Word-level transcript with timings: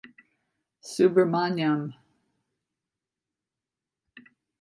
Subramanyam. 0.91 1.81